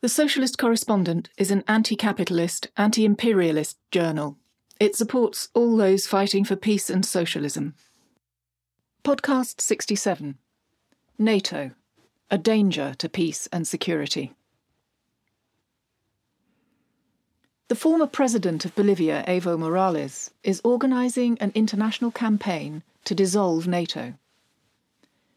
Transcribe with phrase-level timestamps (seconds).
[0.00, 4.36] The Socialist Correspondent is an anti capitalist, anti imperialist journal.
[4.78, 7.74] It supports all those fighting for peace and socialism.
[9.02, 10.38] Podcast 67
[11.18, 11.72] NATO
[12.30, 14.34] A Danger to Peace and Security.
[17.66, 24.14] The former president of Bolivia, Evo Morales, is organizing an international campaign to dissolve NATO.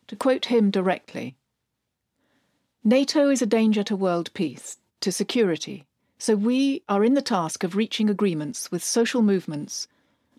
[0.06, 1.36] To quote him directly,
[2.84, 5.86] NATO is a danger to world peace, to security,
[6.18, 9.88] so we are in the task of reaching agreements with social movements,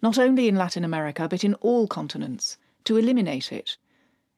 [0.03, 3.77] not only in Latin America but in all continents, to eliminate it.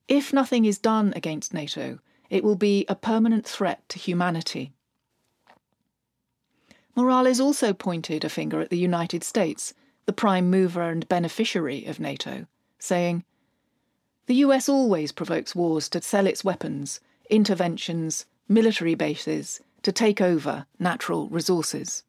[0.06, 1.98] If nothing is done against NATO,
[2.28, 4.74] it will be a permanent threat to humanity.
[6.94, 9.72] Morales also pointed a finger at the United States,
[10.04, 12.46] the prime mover and beneficiary of NATO,
[12.78, 13.24] saying,
[14.26, 20.66] The US always provokes wars to sell its weapons interventions, military bases to take over
[20.78, 22.02] natural resources.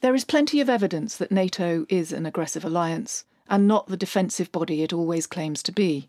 [0.00, 4.52] There is plenty of evidence that NATO is an aggressive alliance and not the defensive
[4.52, 6.08] body it always claims to be.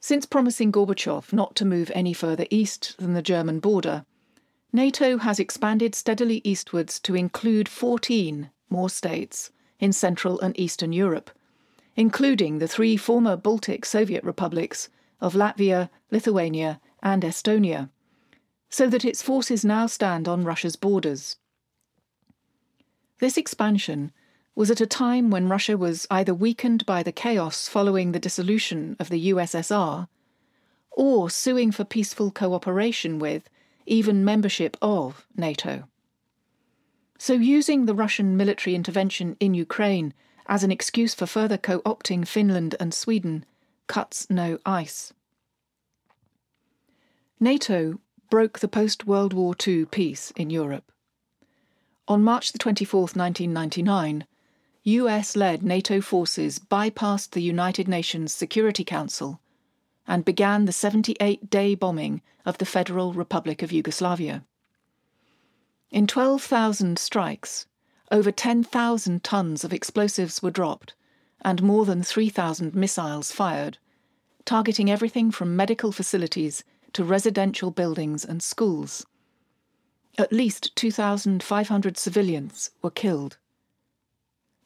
[0.00, 4.04] Since promising Gorbachev not to move any further east than the German border,
[4.72, 9.50] NATO has expanded steadily eastwards to include 14 more states
[9.80, 11.30] in Central and Eastern Europe
[11.96, 14.88] including the three former Baltic Soviet republics
[15.20, 17.90] of Latvia, Lithuania, and Estonia,
[18.68, 21.36] so that its forces now stand on Russia's borders.
[23.20, 24.12] This expansion
[24.54, 28.96] was at a time when Russia was either weakened by the chaos following the dissolution
[28.98, 30.08] of the USSR
[30.90, 33.50] or suing for peaceful cooperation with,
[33.86, 35.84] even membership of, NATO.
[37.18, 40.14] So, using the Russian military intervention in Ukraine
[40.46, 43.44] as an excuse for further co opting Finland and Sweden
[43.86, 45.12] cuts no ice.
[47.40, 48.00] NATO
[48.30, 50.90] broke the post World War II peace in Europe.
[52.08, 54.26] On March 24, 1999,
[54.84, 59.40] US led NATO forces bypassed the United Nations Security Council
[60.06, 64.44] and began the 78 day bombing of the Federal Republic of Yugoslavia.
[65.90, 67.66] In 12,000 strikes,
[68.14, 70.94] over 10,000 tons of explosives were dropped
[71.44, 73.76] and more than 3,000 missiles fired,
[74.44, 79.04] targeting everything from medical facilities to residential buildings and schools.
[80.16, 83.36] At least 2,500 civilians were killed.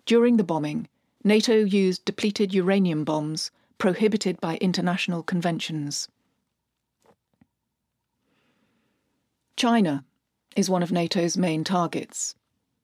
[0.05, 0.87] During the bombing,
[1.25, 6.07] NATO used depleted uranium bombs prohibited by international conventions.
[9.57, 10.05] China
[10.55, 12.35] is one of NATO's main targets.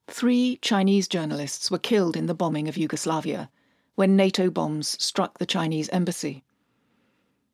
[0.06, 3.50] Three Chinese journalists were killed in the bombing of Yugoslavia
[3.94, 6.44] when NATO bombs struck the Chinese embassy.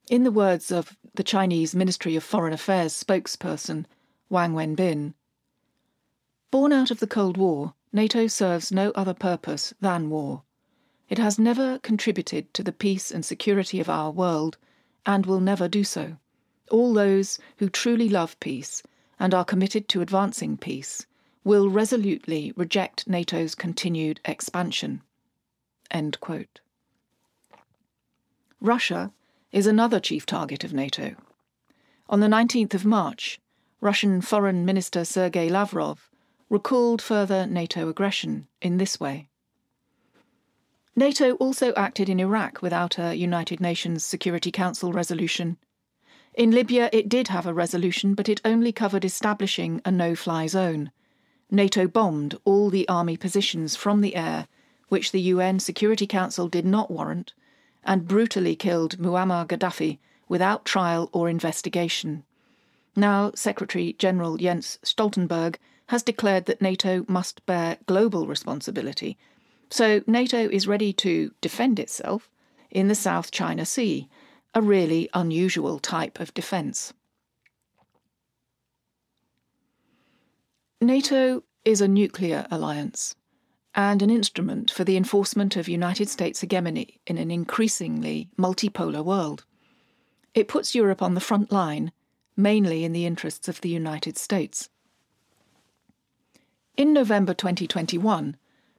[0.08, 3.86] In the words of the Chinese Ministry of Foreign Affairs spokesperson
[4.28, 5.14] Wang Wenbin,
[6.50, 10.42] born out of the Cold War, NATO serves no other purpose than war.
[11.08, 14.58] It has never contributed to the peace and security of our world
[15.06, 16.16] and will never do so.
[16.70, 18.82] All those who truly love peace
[19.20, 21.06] and are committed to advancing peace
[21.44, 25.02] will resolutely reject NATO's continued expansion.
[28.60, 29.12] Russia
[29.52, 31.16] is another chief target of NATO.
[32.08, 33.40] On the 19th of March,
[33.80, 36.10] Russian Foreign Minister Sergei Lavrov
[36.50, 39.28] recalled further NATO aggression in this way.
[40.94, 45.56] NATO also acted in Iraq without a United Nations Security Council resolution.
[46.34, 50.46] In Libya, it did have a resolution, but it only covered establishing a no fly
[50.46, 50.90] zone.
[51.50, 54.46] NATO bombed all the army positions from the air,
[54.88, 57.32] which the UN Security Council did not warrant,
[57.84, 62.24] and brutally killed Muammar Gaddafi without trial or investigation.
[62.94, 65.56] Now, Secretary General Jens Stoltenberg
[65.86, 69.18] has declared that NATO must bear global responsibility,
[69.70, 72.30] so NATO is ready to defend itself
[72.70, 74.08] in the South China Sea,
[74.54, 76.92] a really unusual type of defence.
[80.82, 83.14] NATO is a nuclear alliance
[83.74, 89.44] and an instrument for the enforcement of United States hegemony in an increasingly multipolar world.
[90.34, 91.92] It puts Europe on the front line,
[92.34, 94.70] mainly in the interests of the United States.
[96.78, 98.38] In November 2021,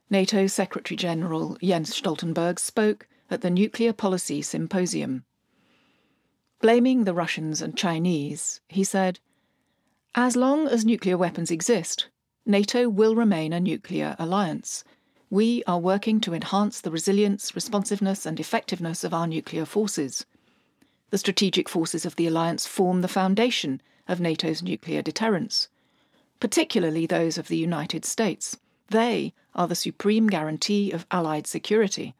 [0.09, 5.23] NATO Secretary General Jens Stoltenberg spoke at the Nuclear Policy Symposium.
[6.61, 9.19] Blaming the Russians and Chinese, he said,
[10.15, 12.07] as long as nuclear weapons exist,
[12.45, 14.83] NATO will remain a nuclear alliance.
[15.29, 20.25] We are working to enhance the resilience, responsiveness, and effectiveness of our nuclear forces.
[21.11, 25.69] The strategic forces of the alliance form the foundation of NATO's nuclear deterrence,
[26.41, 28.57] particularly those of the United States.
[28.89, 32.15] They are the supreme guarantee of Allied security.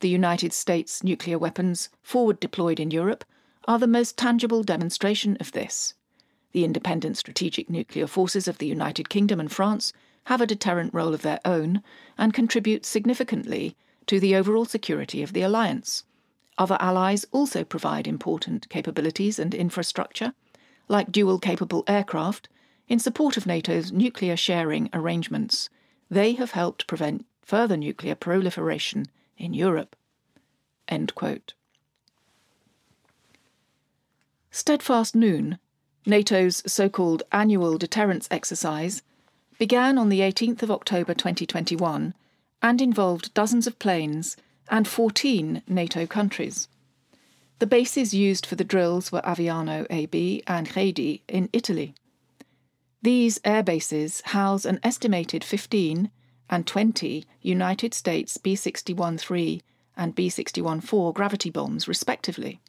[0.00, 3.24] The United States nuclear weapons forward deployed in Europe
[3.66, 5.94] are the most tangible demonstration of this.
[6.52, 9.92] The independent strategic nuclear forces of the United Kingdom and France
[10.24, 11.82] have a deterrent role of their own
[12.16, 13.76] and contribute significantly
[14.06, 16.04] to the overall security of the alliance.
[16.58, 20.34] Other allies also provide important capabilities and infrastructure,
[20.88, 22.48] like dual capable aircraft,
[22.88, 25.70] in support of NATO's nuclear sharing arrangements.
[26.10, 29.06] They have helped prevent further nuclear proliferation
[29.38, 29.96] in Europe.
[34.50, 35.58] Steadfast Noon,
[36.04, 39.02] NATO's so called annual deterrence exercise,
[39.58, 42.14] began on the 18th of October 2021
[42.60, 44.36] and involved dozens of planes
[44.68, 46.68] and 14 NATO countries.
[47.60, 51.94] The bases used for the drills were Aviano AB and Ghedi in Italy.
[53.02, 56.10] These air bases house an estimated 15
[56.50, 59.62] and 20 United States B 61 3
[59.96, 62.60] and B 61 4 gravity bombs, respectively.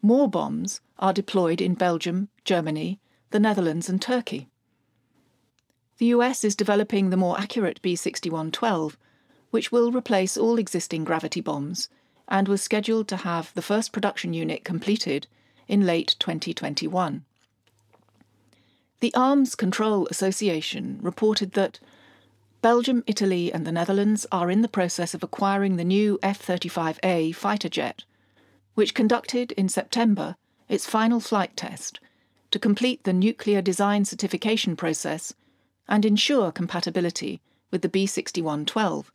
[0.00, 3.00] More bombs are deployed in Belgium, Germany,
[3.30, 4.48] the Netherlands, and Turkey.
[5.98, 8.96] The US is developing the more accurate B 6112,
[9.50, 11.88] which will replace all existing gravity bombs
[12.28, 15.26] and was scheduled to have the first production unit completed
[15.66, 17.24] in late 2021.
[19.00, 21.80] The Arms Control Association reported that
[22.62, 27.34] Belgium, Italy, and the Netherlands are in the process of acquiring the new F 35A
[27.34, 28.04] fighter jet,
[28.78, 30.36] which conducted in September
[30.68, 31.98] its final flight test
[32.52, 35.34] to complete the nuclear design certification process
[35.88, 37.40] and ensure compatibility
[37.72, 39.10] with the B 6112.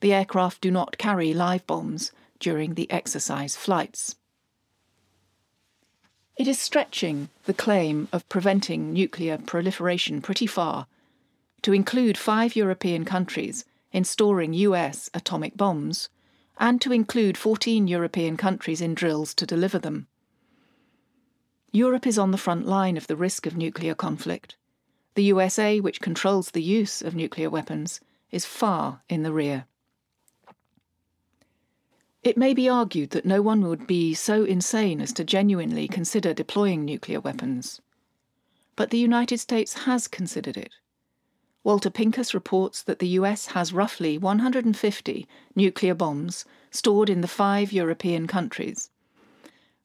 [0.00, 4.16] The aircraft do not carry live bombs during the exercise flights.
[6.36, 10.86] It is stretching the claim of preventing nuclear proliferation pretty far
[11.62, 16.10] to include five European countries in storing US atomic bombs
[16.58, 20.08] and to include 14 European countries in drills to deliver them.
[21.70, 24.56] Europe is on the front line of the risk of nuclear conflict.
[25.14, 28.00] The USA, which controls the use of nuclear weapons,
[28.30, 29.66] is far in the rear.
[32.22, 36.34] It may be argued that no one would be so insane as to genuinely consider
[36.34, 37.80] deploying nuclear weapons.
[38.76, 40.72] But the United States has considered it.
[41.68, 47.72] Walter Pincus reports that the US has roughly 150 nuclear bombs stored in the five
[47.72, 48.88] European countries.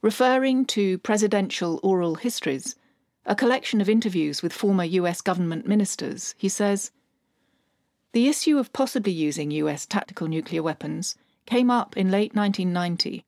[0.02, 2.78] Referring to presidential oral histories,
[3.26, 6.92] a collection of interviews with former US government ministers, he says
[8.14, 13.26] The issue of possibly using US tactical nuclear weapons came up in late 1990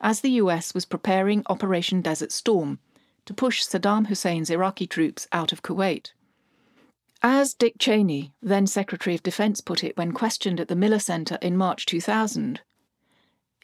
[0.00, 2.78] as the US was preparing Operation Desert Storm
[3.24, 6.12] to push Saddam Hussein's Iraqi troops out of Kuwait.
[7.22, 11.38] As Dick Cheney, then Secretary of Defense, put it when questioned at the Miller Center
[11.40, 12.60] in March 2000,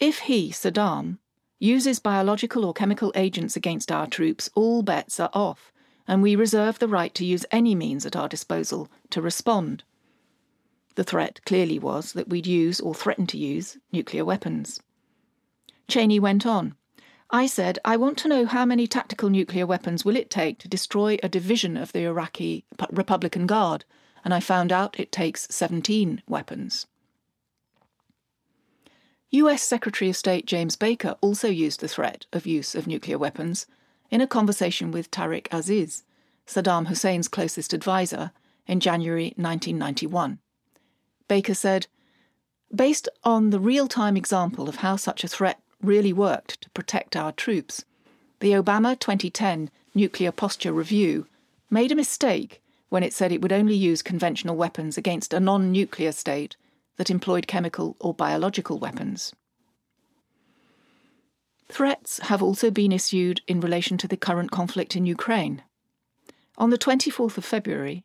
[0.01, 1.19] if he, Saddam,
[1.61, 5.73] uses biological or chemical agents against our troops, all bets are off
[6.07, 9.85] and we reserve the right to use any means at our disposal to respond.
[10.95, 14.81] The threat clearly was that we'd use or threaten to use nuclear weapons.
[15.89, 16.75] Cheney went on.
[17.35, 20.69] I said, I want to know how many tactical nuclear weapons will it take to
[20.69, 23.87] destroy a division of the Iraqi Republican Guard,
[24.23, 26.87] and I found out it takes 17 weapons.
[29.31, 33.65] US Secretary of State James Baker also used the threat of use of nuclear weapons
[34.11, 36.05] in a conversation with Tariq Aziz,
[36.47, 38.33] Saddam Hussein's closest advisor,
[38.67, 40.39] in January 1991.
[41.29, 41.87] Baker said,
[42.75, 47.17] Based on the real time example of how such a threat really worked to protect
[47.17, 47.85] our troops,
[48.41, 51.27] the Obama 2010 Nuclear Posture Review
[51.71, 55.73] made a mistake when it said it would only use conventional weapons against a non
[55.73, 56.57] nuclear state
[56.97, 59.33] that employed chemical or biological weapons.
[61.69, 65.63] Threats have also been issued in relation to the current conflict in Ukraine.
[66.59, 68.05] On the 24th of February,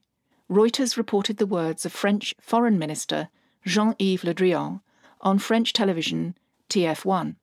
[0.49, 3.27] Reuters reported the words of French Foreign Minister
[3.65, 4.79] Jean Yves Le Drian
[5.19, 6.37] on French television
[6.69, 7.35] TF1.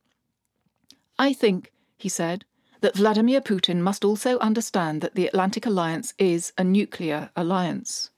[1.18, 2.44] I think, he said,
[2.80, 8.10] that Vladimir Putin must also understand that the Atlantic Alliance is a nuclear alliance.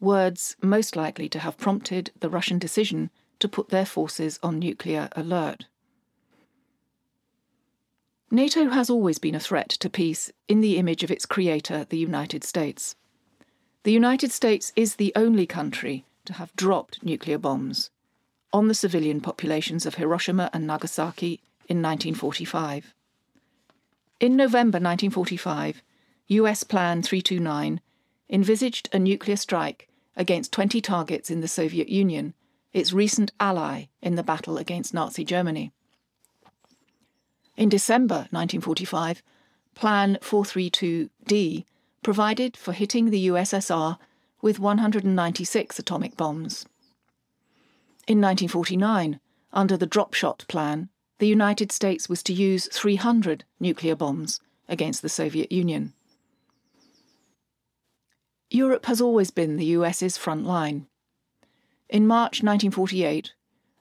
[0.00, 5.08] Words most likely to have prompted the Russian decision to put their forces on nuclear
[5.12, 5.66] alert.
[8.30, 11.98] NATO has always been a threat to peace in the image of its creator, the
[11.98, 12.94] United States.
[13.84, 17.90] The United States is the only country to have dropped nuclear bombs
[18.52, 22.94] on the civilian populations of Hiroshima and Nagasaki in 1945.
[24.20, 25.82] In November 1945,
[26.28, 27.80] US Plan 329
[28.28, 32.34] envisaged a nuclear strike against 20 targets in the Soviet Union,
[32.72, 35.72] its recent ally in the battle against Nazi Germany.
[37.56, 39.22] In December 1945,
[39.74, 41.64] Plan 432D
[42.02, 43.98] provided for hitting the USSR
[44.40, 46.66] with 196 atomic bombs.
[48.06, 49.20] In 1949,
[49.52, 55.02] under the Drop Shot Plan, the United States was to use 300 nuclear bombs against
[55.02, 55.92] the Soviet Union.
[58.50, 60.86] Europe has always been the US's front line.
[61.88, 63.32] In March 1948,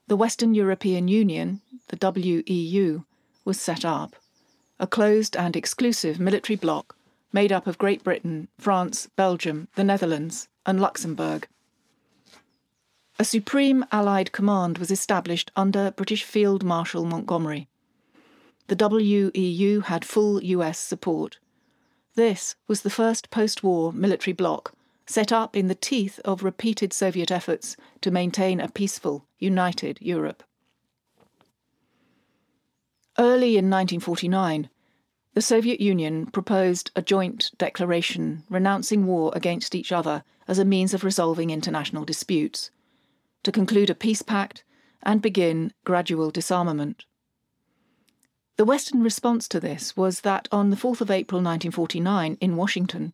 [0.08, 3.06] the Western European Union, the WEU,
[3.46, 4.16] was set up,
[4.80, 6.96] a closed and exclusive military bloc
[7.34, 11.48] made up of Great Britain, France, Belgium, the Netherlands, and Luxembourg.
[13.20, 17.68] A supreme Allied command was established under British Field Marshal Montgomery.
[18.68, 21.40] The WEU had full US support.
[22.14, 24.72] This was the first post war military bloc
[25.08, 30.44] set up in the teeth of repeated Soviet efforts to maintain a peaceful, united Europe.
[33.18, 34.70] Early in 1949,
[35.34, 40.94] the Soviet Union proposed a joint declaration renouncing war against each other as a means
[40.94, 42.70] of resolving international disputes,
[43.44, 44.64] to conclude a peace pact
[45.04, 47.06] and begin gradual disarmament.
[48.58, 53.14] The Western response to this was that on the 4th of April 1949 in Washington,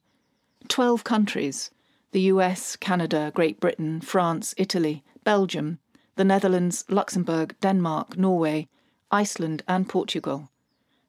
[0.69, 1.71] 12 countries
[2.13, 5.79] the US, Canada, Great Britain, France, Italy, Belgium,
[6.15, 8.69] the Netherlands, Luxembourg, Denmark, Norway,
[9.11, 10.49] Iceland, and Portugal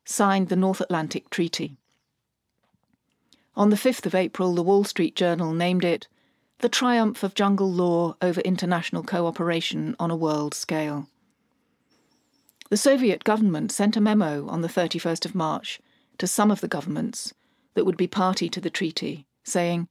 [0.05, 1.77] signed the North Atlantic Treaty.
[3.55, 6.09] On the 5th of April, the Wall Street Journal named it
[6.61, 11.09] the triumph of jungle law over international cooperation on a world scale.
[12.71, 15.81] The Soviet government sent a memo on the 31st of March
[16.19, 17.35] to some of the governments
[17.75, 19.89] that would be party to the treaty, saying,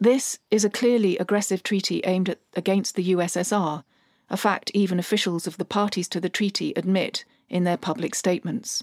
[0.00, 3.84] This is a clearly aggressive treaty aimed at, against the USSR,
[4.28, 8.82] a fact even officials of the parties to the treaty admit in their public statements.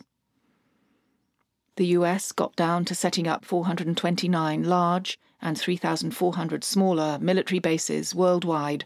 [1.75, 8.85] The US got down to setting up 429 large and 3,400 smaller military bases worldwide,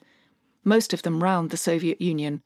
[0.64, 2.42] most of them round the Soviet Union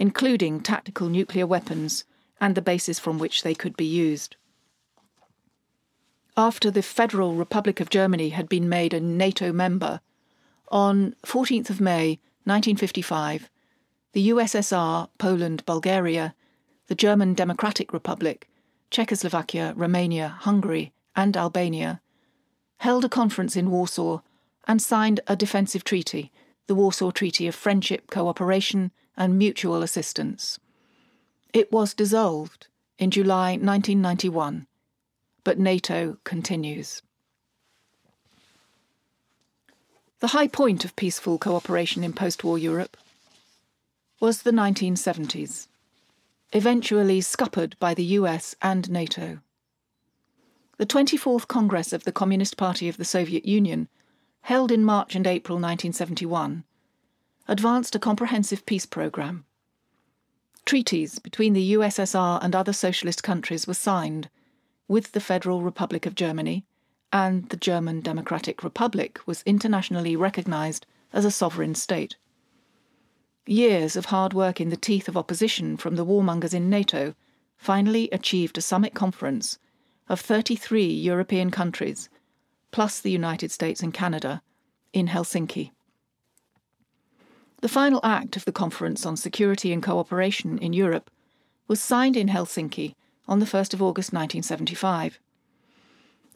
[0.00, 2.04] including tactical nuclear weapons
[2.40, 4.34] and the bases from which they could be used.
[6.38, 10.00] After the Federal Republic of Germany had been made a NATO member,
[10.68, 13.50] on 14th of May 1955,
[14.12, 16.34] the USSR, Poland, Bulgaria,
[16.86, 18.48] the German Democratic Republic,
[18.90, 22.00] Czechoslovakia, Romania, Hungary, and Albania
[22.78, 24.20] held a conference in Warsaw
[24.66, 26.32] and signed a defensive treaty,
[26.66, 30.58] the Warsaw Treaty of Friendship, Cooperation, and mutual assistance.
[31.52, 32.68] It was dissolved
[32.98, 34.66] in July 1991,
[35.44, 37.02] but NATO continues.
[40.20, 42.96] The high point of peaceful cooperation in post war Europe
[44.20, 45.66] was the 1970s,
[46.52, 49.38] eventually scuppered by the US and NATO.
[50.78, 53.88] The 24th Congress of the Communist Party of the Soviet Union,
[54.42, 56.64] held in March and April 1971,
[57.46, 59.44] advanced a comprehensive peace program.
[60.64, 64.28] Treaties between the USSR and other socialist countries were signed,
[64.88, 66.64] with the Federal Republic of Germany,
[67.12, 72.16] and the German Democratic Republic was internationally recognized as a sovereign state.
[73.50, 77.16] Years of hard work in the teeth of opposition from the warmongers in NATO
[77.56, 79.58] finally achieved a summit conference
[80.08, 82.08] of 33 European countries,
[82.70, 84.40] plus the United States and Canada,
[84.92, 85.72] in Helsinki.
[87.60, 91.10] The final act of the Conference on Security and Cooperation in Europe
[91.66, 92.94] was signed in Helsinki
[93.26, 95.18] on the 1st of August 1975.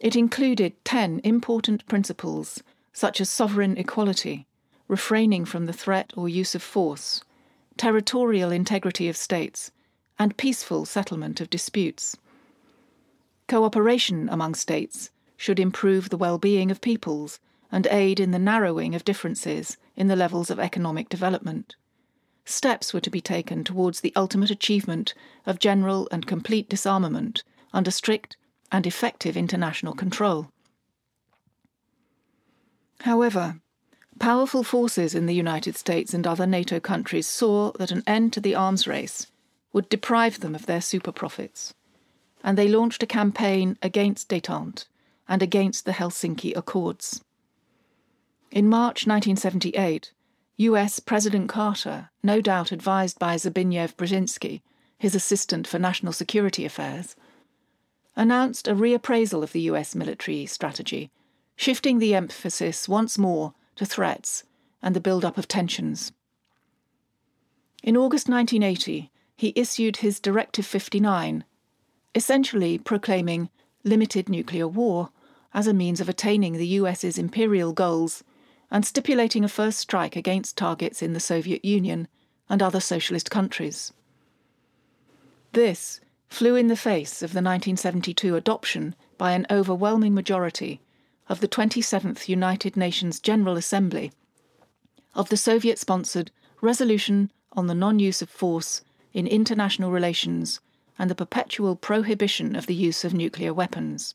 [0.01, 4.47] It included 10 important principles such as sovereign equality,
[4.87, 7.23] refraining from the threat or use of force,
[7.77, 9.71] territorial integrity of states,
[10.19, 12.15] and peaceful settlement of disputes.
[13.47, 17.39] Cooperation among states should improve the well being of peoples
[17.71, 21.75] and aid in the narrowing of differences in the levels of economic development.
[22.45, 25.13] Steps were to be taken towards the ultimate achievement
[25.45, 28.37] of general and complete disarmament under strict
[28.71, 30.51] and effective international control.
[33.01, 33.59] However,
[34.19, 38.41] powerful forces in the United States and other NATO countries saw that an end to
[38.41, 39.27] the arms race
[39.73, 41.73] would deprive them of their super profits,
[42.43, 44.85] and they launched a campaign against detente
[45.27, 47.23] and against the Helsinki Accords.
[48.51, 50.13] In March 1978,
[50.57, 54.61] US President Carter, no doubt advised by Zbigniew Brzezinski,
[54.97, 57.17] his assistant for national security affairs,
[58.15, 61.11] announced a reappraisal of the US military strategy,
[61.57, 64.43] shifting the emphasis once more to threats
[64.81, 66.11] and the build-up of tensions.
[67.83, 71.43] In August 1980, he issued his Directive 59,
[72.13, 73.49] essentially proclaiming
[73.83, 75.09] limited nuclear war
[75.53, 78.23] as a means of attaining the US's imperial goals
[78.71, 82.07] and stipulating a first strike against targets in the Soviet Union
[82.49, 83.93] and other socialist countries.
[85.51, 90.81] This flew in the face of the 1972 adoption by an overwhelming majority
[91.27, 94.11] of the 27th United Nations General Assembly
[95.13, 98.81] of the Soviet sponsored Resolution on the Non Use of Force
[99.13, 100.59] in International Relations
[100.99, 104.13] and the Perpetual Prohibition of the Use of Nuclear Weapons.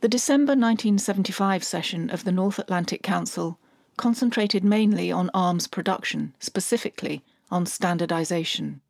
[0.00, 3.58] The December 1975 session of the North Atlantic Council
[3.96, 8.80] concentrated mainly on arms production, specifically on standardization.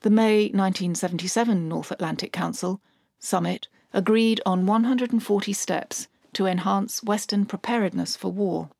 [0.00, 2.80] The May 1977 North Atlantic Council
[3.18, 8.70] summit agreed on 140 steps to enhance Western preparedness for war.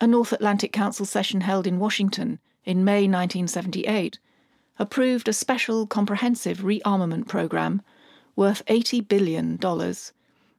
[0.00, 4.18] A North Atlantic Council session held in Washington in May 1978
[4.78, 7.82] approved a special comprehensive rearmament program
[8.36, 9.58] worth $80 billion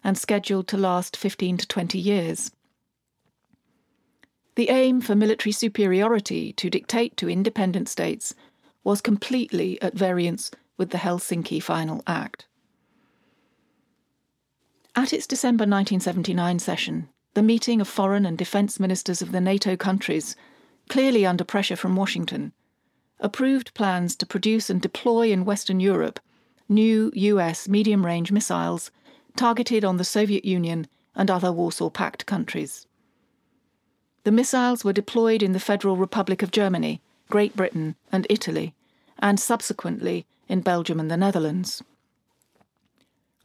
[0.04, 2.52] and scheduled to last 15 to 20 years.
[4.56, 8.34] The aim for military superiority to dictate to independent states
[8.86, 12.46] was completely at variance with the Helsinki Final Act.
[14.98, 19.76] At its December 1979 session, the meeting of foreign and defence ministers of the NATO
[19.76, 20.36] countries,
[20.88, 22.54] clearly under pressure from Washington,
[23.20, 26.20] approved plans to produce and deploy in Western Europe
[26.70, 28.90] new US medium range missiles
[29.36, 32.88] targeted on the Soviet Union and other Warsaw Pact countries.
[34.24, 38.74] The missiles were deployed in the Federal Republic of Germany, Great Britain, and Italy,
[39.20, 41.84] and subsequently in Belgium and the Netherlands.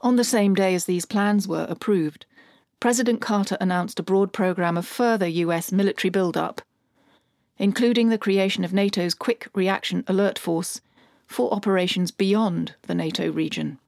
[0.03, 2.25] On the same day as these plans were approved,
[2.81, 6.63] President Carter announced a broad program of further US military build-up,
[7.59, 10.81] including the creation of NATO's Quick Reaction Alert Force
[11.27, 13.79] for operations beyond the NATO region.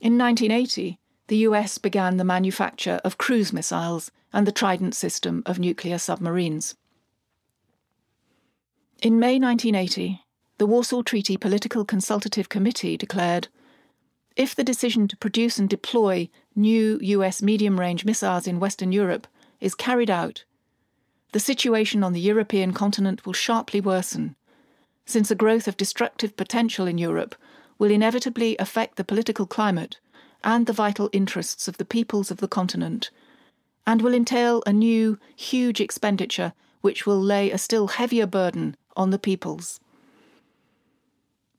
[0.00, 5.60] In 1980, the US began the manufacture of cruise missiles and the Trident system of
[5.60, 6.74] nuclear submarines.
[9.00, 10.24] In May 1980,
[10.58, 13.46] the Warsaw Treaty Political Consultative Committee declared
[14.36, 19.26] if the decision to produce and deploy new US medium range missiles in Western Europe
[19.60, 20.44] is carried out,
[21.32, 24.34] the situation on the European continent will sharply worsen,
[25.06, 27.34] since a growth of destructive potential in Europe
[27.78, 29.98] will inevitably affect the political climate
[30.42, 33.10] and the vital interests of the peoples of the continent,
[33.86, 39.10] and will entail a new, huge expenditure which will lay a still heavier burden on
[39.10, 39.80] the peoples.